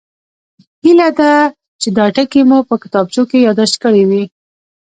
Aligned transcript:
هیله 0.83 1.09
ده 1.19 1.31
چې 1.81 1.87
دا 1.97 2.05
ټکي 2.15 2.41
مو 2.49 2.57
په 2.69 2.75
کتابچو 2.83 3.21
کې 3.29 3.37
یادداشت 3.45 3.75
کړي 3.83 4.03
وي 4.09 4.23